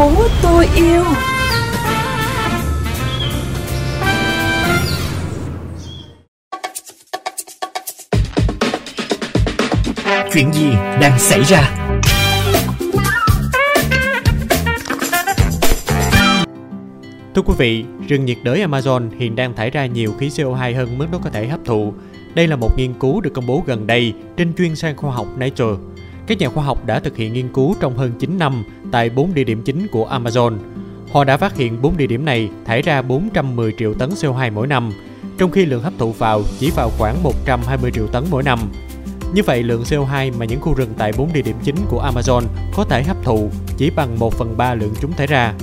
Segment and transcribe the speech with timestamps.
[0.00, 0.10] phố
[0.42, 1.04] tôi yêu
[10.32, 10.70] Chuyện gì
[11.00, 11.76] đang xảy ra
[17.34, 20.98] Thưa quý vị, rừng nhiệt đới Amazon hiện đang thải ra nhiều khí CO2 hơn
[20.98, 21.92] mức nó có thể hấp thụ.
[22.34, 25.26] Đây là một nghiên cứu được công bố gần đây trên chuyên san khoa học
[25.36, 25.74] Nature.
[26.26, 29.34] Các nhà khoa học đã thực hiện nghiên cứu trong hơn 9 năm tại 4
[29.34, 30.58] địa điểm chính của Amazon.
[31.12, 34.66] Họ đã phát hiện 4 địa điểm này thải ra 410 triệu tấn CO2 mỗi
[34.66, 34.92] năm,
[35.38, 38.58] trong khi lượng hấp thụ vào chỉ vào khoảng 120 triệu tấn mỗi năm.
[39.34, 42.42] Như vậy, lượng CO2 mà những khu rừng tại 4 địa điểm chính của Amazon
[42.74, 45.54] có thể hấp thụ chỉ bằng 1 phần 3 lượng chúng thải ra.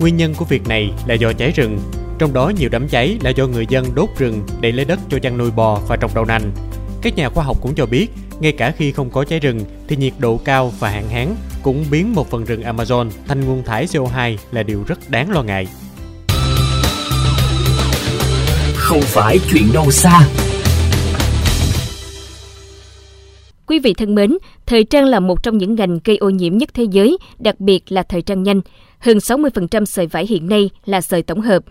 [0.00, 1.78] Nguyên nhân của việc này là do cháy rừng,
[2.18, 5.18] trong đó nhiều đám cháy là do người dân đốt rừng để lấy đất cho
[5.18, 6.50] chăn nuôi bò và trồng đậu nành.
[7.02, 8.08] Các nhà khoa học cũng cho biết,
[8.40, 11.84] ngay cả khi không có cháy rừng thì nhiệt độ cao và hạn hán cũng
[11.90, 15.66] biến một phần rừng Amazon thành nguồn thải CO2 là điều rất đáng lo ngại.
[18.74, 20.28] Không phải chuyện đâu xa
[23.66, 26.68] Quý vị thân mến, thời trang là một trong những ngành gây ô nhiễm nhất
[26.74, 28.60] thế giới, đặc biệt là thời trang nhanh.
[28.98, 31.62] Hơn 60% sợi vải hiện nay là sợi tổng hợp.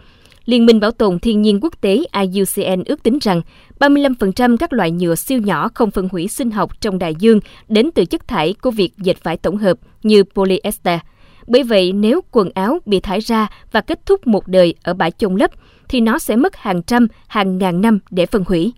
[0.47, 3.41] Liên minh Bảo tồn Thiên nhiên Quốc tế IUCN ước tính rằng
[3.79, 7.89] 35% các loại nhựa siêu nhỏ không phân hủy sinh học trong đại dương đến
[7.95, 10.99] từ chất thải của việc dệt vải tổng hợp như polyester.
[11.47, 15.11] Bởi vậy, nếu quần áo bị thải ra và kết thúc một đời ở bãi
[15.11, 15.51] chôn lấp,
[15.89, 18.73] thì nó sẽ mất hàng trăm, hàng ngàn năm để phân hủy.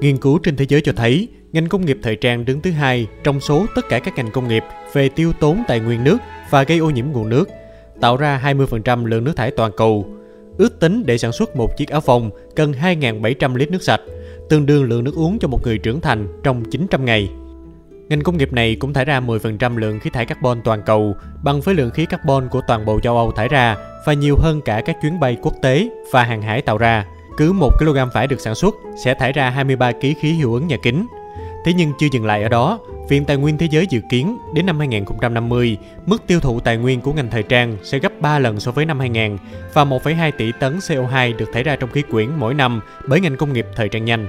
[0.00, 3.06] Nghiên cứu trên thế giới cho thấy, ngành công nghiệp thời trang đứng thứ hai
[3.24, 6.18] trong số tất cả các ngành công nghiệp về tiêu tốn tài nguyên nước
[6.50, 7.48] và gây ô nhiễm nguồn nước,
[8.00, 10.06] tạo ra 20% lượng nước thải toàn cầu.
[10.58, 14.00] Ước tính để sản xuất một chiếc áo phông cần 2.700 lít nước sạch,
[14.48, 17.30] tương đương lượng nước uống cho một người trưởng thành trong 900 ngày.
[18.08, 21.14] Ngành công nghiệp này cũng thải ra 10% lượng khí thải carbon toàn cầu,
[21.44, 23.76] bằng với lượng khí carbon của toàn bộ châu Âu thải ra
[24.06, 27.04] và nhiều hơn cả các chuyến bay quốc tế và hàng hải tạo ra.
[27.36, 30.66] Cứ 1 kg vải được sản xuất sẽ thải ra 23 kg khí hiệu ứng
[30.66, 31.06] nhà kính.
[31.68, 34.66] Thế nhưng chưa dừng lại ở đó, Viện Tài nguyên Thế giới dự kiến đến
[34.66, 38.60] năm 2050, mức tiêu thụ tài nguyên của ngành thời trang sẽ gấp 3 lần
[38.60, 39.36] so với năm 2000
[39.72, 43.36] và 1,2 tỷ tấn CO2 được thải ra trong khí quyển mỗi năm bởi ngành
[43.36, 44.26] công nghiệp thời trang nhanh.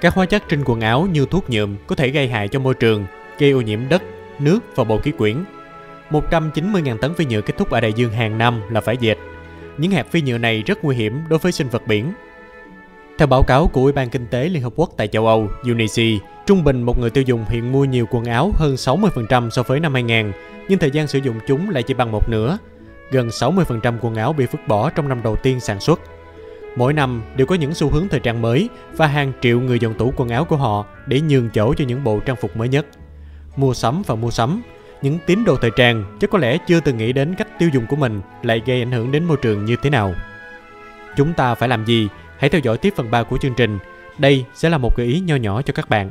[0.00, 2.74] Các hóa chất trên quần áo như thuốc nhuộm có thể gây hại cho môi
[2.74, 3.06] trường,
[3.38, 4.02] gây ô nhiễm đất,
[4.38, 5.44] nước và bầu khí quyển.
[6.10, 9.18] 190.000 tấn phi nhựa kết thúc ở đại dương hàng năm là phải dệt.
[9.78, 12.12] Những hạt phi nhựa này rất nguy hiểm đối với sinh vật biển.
[13.18, 16.18] Theo báo cáo của Ủy ban Kinh tế Liên Hợp Quốc tại châu Âu, UNICE,
[16.46, 19.80] trung bình một người tiêu dùng hiện mua nhiều quần áo hơn 60% so với
[19.80, 20.32] năm 2000,
[20.68, 22.58] nhưng thời gian sử dụng chúng lại chỉ bằng một nửa.
[23.10, 26.00] Gần 60% quần áo bị vứt bỏ trong năm đầu tiên sản xuất.
[26.76, 29.94] Mỗi năm đều có những xu hướng thời trang mới và hàng triệu người dọn
[29.94, 32.86] tủ quần áo của họ để nhường chỗ cho những bộ trang phục mới nhất.
[33.56, 34.62] Mua sắm và mua sắm,
[35.02, 37.86] những tín đồ thời trang chắc có lẽ chưa từng nghĩ đến cách tiêu dùng
[37.86, 40.14] của mình lại gây ảnh hưởng đến môi trường như thế nào.
[41.16, 42.08] Chúng ta phải làm gì?
[42.42, 43.78] Hãy theo dõi tiếp phần 3 của chương trình.
[44.18, 46.10] Đây sẽ là một gợi ý nho nhỏ cho các bạn.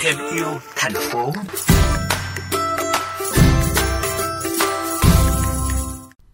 [0.00, 0.46] Thêm yêu
[0.76, 1.32] thành phố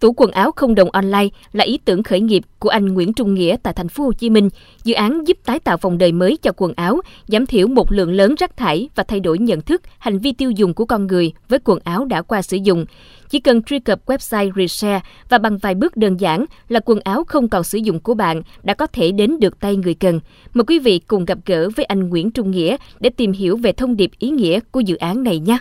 [0.00, 3.34] Tủ quần áo không đồng online là ý tưởng khởi nghiệp của anh Nguyễn Trung
[3.34, 4.48] Nghĩa tại thành phố Hồ Chí Minh.
[4.84, 8.12] Dự án giúp tái tạo vòng đời mới cho quần áo, giảm thiểu một lượng
[8.12, 11.32] lớn rác thải và thay đổi nhận thức, hành vi tiêu dùng của con người
[11.48, 12.84] với quần áo đã qua sử dụng.
[13.28, 17.24] Chỉ cần truy cập website Reshare và bằng vài bước đơn giản là quần áo
[17.26, 20.20] không còn sử dụng của bạn đã có thể đến được tay người cần.
[20.54, 23.72] Mời quý vị cùng gặp gỡ với anh Nguyễn Trung Nghĩa để tìm hiểu về
[23.72, 25.58] thông điệp ý nghĩa của dự án này nhé.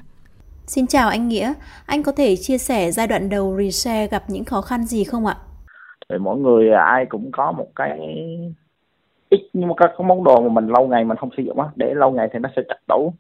[0.68, 1.54] Xin chào anh Nghĩa,
[1.86, 5.26] anh có thể chia sẻ giai đoạn đầu Reshare gặp những khó khăn gì không
[5.26, 5.36] ạ?
[6.10, 8.00] Thì mỗi người ai cũng có một cái
[9.30, 11.68] ít nhưng mà các món đồ mà mình lâu ngày mình không sử dụng á,
[11.76, 13.14] để lâu ngày thì nó sẽ chặt tủ.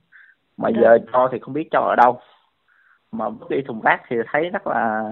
[0.57, 1.05] Mà giờ dạ.
[1.13, 2.19] cho thì không biết cho ở đâu.
[3.11, 5.03] Mà bước đi thùng rác thì thấy rất là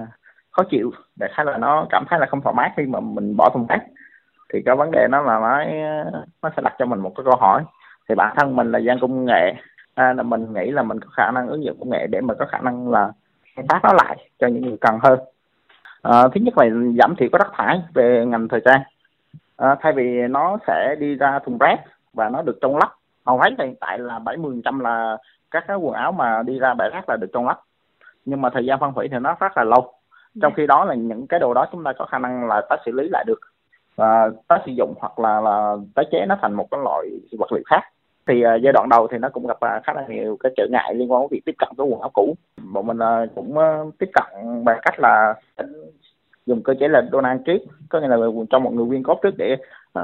[0.52, 3.38] khó chịu, để thấy là nó cảm thấy là không thoải mái khi mà mình
[3.38, 3.82] bỏ thùng rác.
[4.54, 5.64] Thì cái vấn đề nó là nó
[6.42, 7.64] nó sẽ đặt cho mình một cái câu hỏi.
[8.10, 9.54] Thì bản thân mình là dân công nghệ
[9.96, 12.34] à, là mình nghĩ là mình có khả năng ứng dụng công nghệ để mà
[12.34, 13.12] có khả năng là
[13.56, 15.20] khai thác nó lại cho những người cần hơn
[16.02, 16.66] à, thứ nhất là
[17.00, 18.82] giảm thiểu có rác thải về ngành thời trang
[19.58, 21.80] à, thay vì nó sẽ đi ra thùng rác
[22.14, 22.90] và nó được trôn lấp
[23.26, 25.18] hầu hết hiện tại là 70 trăm là
[25.52, 27.62] các cái quần áo mà đi ra bãi rác là được trôn lấp
[28.26, 29.94] nhưng mà thời gian phân hủy thì nó rất là lâu.
[30.42, 32.80] Trong khi đó là những cái đồ đó chúng ta có khả năng là tái
[32.86, 33.40] xử lý lại được.
[33.96, 37.08] Và tái sử dụng hoặc là là tái chế nó thành một cái loại
[37.40, 37.82] vật liệu khác.
[38.28, 40.68] Thì uh, giai đoạn đầu thì nó cũng gặp uh, khá là nhiều cái trở
[40.72, 42.36] ngại liên quan đến việc tiếp cận với quần áo cũ.
[42.74, 45.34] Bọn mình uh, cũng uh, tiếp cận bằng cách là
[46.46, 47.58] dùng cơ chế là donald trước
[47.90, 48.18] có nghĩa là
[48.50, 49.58] cho một người quyên góp trước để
[50.00, 50.04] uh,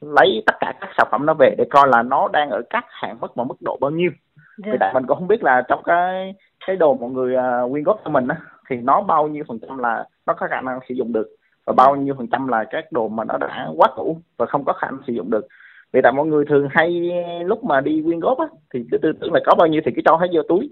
[0.00, 2.84] lấy tất cả các sản phẩm nó về để coi là nó đang ở các
[2.88, 4.10] hạn mức và mức độ bao nhiêu.
[4.56, 4.72] Dạ.
[4.72, 6.34] thì tại mình cũng không biết là trong cái
[6.66, 8.36] cái đồ mọi người uh, quyên góp cho mình á
[8.68, 11.28] thì nó bao nhiêu phần trăm là nó có khả năng sử dụng được
[11.66, 14.64] và bao nhiêu phần trăm là các đồ mà nó đã quá cũ và không
[14.64, 15.46] có khả năng sử dụng được.
[15.92, 17.12] Vì tại mọi người thường hay
[17.44, 19.92] lúc mà đi quyên góp á thì cứ tư tưởng là có bao nhiêu thì
[19.96, 20.70] cứ cho hết vô túi.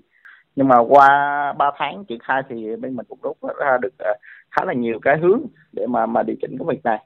[0.57, 4.15] Nhưng mà qua 3 tháng triển khai thì bên mình cũng rút ra được à,
[4.51, 5.41] khá là nhiều cái hướng
[5.73, 6.99] để mà mà điều chỉnh cái việc này.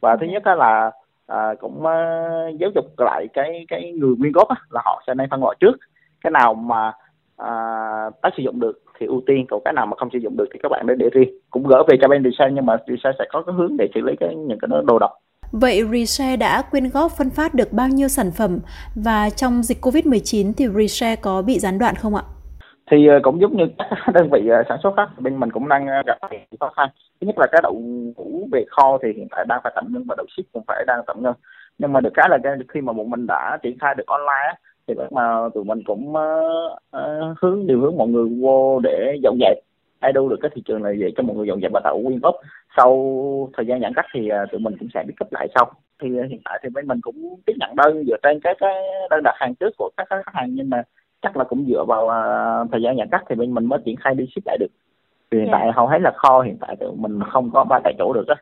[0.00, 0.90] Và thứ nhất là
[1.26, 5.14] à, cũng uh, giáo dục lại cái cái người quyên góp á, là họ sẽ
[5.14, 5.76] nên phân loại trước.
[6.20, 6.92] Cái nào mà
[7.44, 7.52] à,
[8.22, 10.44] tái sử dụng được thì ưu tiên còn cái nào mà không sử dụng được
[10.52, 11.28] thì các bạn để để riêng.
[11.50, 14.00] Cũng gỡ về cho bên design nhưng mà design sẽ có cái hướng để xử
[14.00, 15.10] lý cái những cái đồ độc.
[15.52, 18.58] Vậy Reshare đã quyên góp phân phát được bao nhiêu sản phẩm?
[19.04, 22.22] Và trong dịch Covid-19 thì Reshare có bị gián đoạn không ạ?
[22.90, 25.68] thì ờ, cũng giống như các đơn vị ờ, sản xuất khác bên mình cũng
[25.68, 26.18] đang ờ, gặp
[26.60, 26.88] khó khăn.
[27.20, 27.82] Thứ nhất là cái đậu
[28.16, 30.84] hũ về kho thì hiện tại đang phải tạm ngưng và đậu ship cũng phải
[30.86, 31.34] đang tạm ngưng.
[31.78, 32.38] Nhưng mà được cái là
[32.68, 34.54] khi mà bọn mình đã triển khai được online
[34.98, 39.56] thì mà tụi mình cũng uh, hướng điều hướng mọi người vô để dọn dẹp.
[40.06, 42.20] Idol được cái thị trường này để cho mọi người dọn dẹp và tạo quyên
[42.20, 42.34] góp
[42.76, 42.90] sau
[43.56, 45.70] thời gian giãn cách thì uh, tụi mình cũng sẽ biết cấp lại sau.
[46.02, 48.74] Thì uh, hiện tại thì bên mình cũng tiếp nhận đơn dựa trên cái cái
[49.10, 50.82] đơn đặt hàng trước của các khách hàng nhưng mà
[51.22, 53.96] chắc là cũng dựa vào uh, thời gian giãn cách thì bên mình mới triển
[53.96, 54.70] khai đi ship lại được.
[55.30, 55.60] Thì hiện yeah.
[55.60, 58.28] tại hầu hết là kho hiện tại tụi mình không có ba tại chỗ được
[58.28, 58.34] á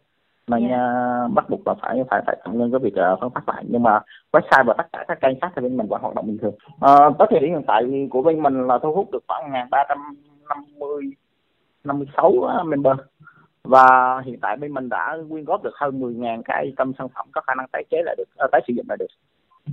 [0.48, 0.80] nên yeah.
[1.26, 3.64] uh, bắt buộc là phải phải phải tạm ngưng cái việc uh, phân phát lại
[3.68, 4.00] nhưng mà
[4.32, 6.54] website và tất cả các kênh khác thì bên mình vẫn hoạt động bình thường
[6.74, 9.70] uh, tới thời điểm hiện tại của bên mình là thu hút được khoảng ngàn
[9.70, 9.98] ba trăm
[10.48, 11.02] năm mươi
[11.84, 12.32] năm mươi sáu
[12.66, 12.96] member
[13.64, 17.26] và hiện tại bên mình đã quyên góp được hơn 10.000 cái tâm sản phẩm
[17.32, 19.06] có khả năng tái chế lại được uh, tái sử dụng lại được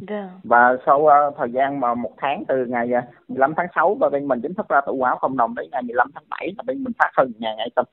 [0.08, 0.30] Vâng.
[0.44, 2.90] Và sau uh, thời gian mà một tháng từ ngày
[3.28, 5.82] 15 tháng 6 và bên mình chính thức ra tủ áo không đồng đến ngày
[5.82, 7.86] 15 tháng 7 là bên mình phát hơn ngàn item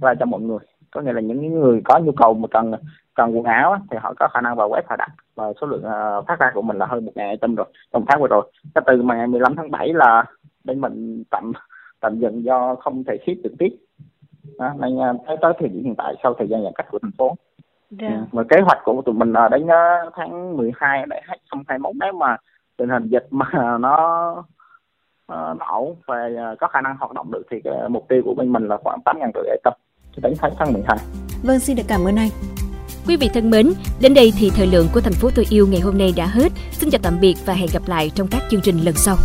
[0.00, 0.58] ra cho mọi người.
[0.90, 2.72] Có nghĩa là những người có nhu cầu mà cần
[3.14, 5.84] cần quần áo thì họ có khả năng vào web họ đặt và số lượng
[5.84, 8.52] uh, phát ra của mình là hơn một ngàn item rồi trong tháng vừa rồi.
[8.74, 10.24] Cái từ mà ngày 15 tháng 7 là
[10.64, 11.52] bên mình tạm
[12.00, 13.76] tạm dừng do không thể ship trực tiếp.
[14.58, 16.98] À, nên uh, tới tới thời điểm hiện tại sau thời gian giãn cách của
[17.02, 17.36] thành phố
[17.98, 18.12] Yeah.
[18.12, 18.26] Dạ.
[18.32, 19.66] Và kế hoạch của tụi mình là đến
[20.14, 22.36] tháng 12 để 2021 nếu mà
[22.76, 23.46] tình hình dịch mà
[23.80, 24.30] nó
[25.32, 28.34] uh, nổ và ờ, có khả năng hoạt động được thì cái mục tiêu của
[28.34, 29.74] bên mình là khoảng 8 ngàn rưỡi tập
[30.16, 30.98] cho đến tháng tháng 12.
[31.42, 32.30] Vâng, xin được cảm ơn anh.
[33.06, 35.80] Quý vị thân mến, đến đây thì thời lượng của thành phố tôi yêu ngày
[35.80, 36.52] hôm nay đã hết.
[36.72, 39.16] Xin chào tạm biệt và hẹn gặp lại trong các chương trình lần sau.